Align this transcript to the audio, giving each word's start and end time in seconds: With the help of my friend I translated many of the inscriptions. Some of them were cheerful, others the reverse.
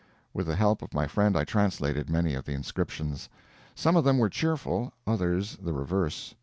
With 0.33 0.47
the 0.47 0.55
help 0.55 0.81
of 0.81 0.95
my 0.95 1.05
friend 1.05 1.37
I 1.37 1.43
translated 1.43 2.09
many 2.09 2.33
of 2.33 2.43
the 2.45 2.53
inscriptions. 2.55 3.29
Some 3.75 3.95
of 3.95 4.03
them 4.03 4.17
were 4.17 4.29
cheerful, 4.29 4.93
others 5.05 5.57
the 5.57 5.73
reverse. 5.73 6.33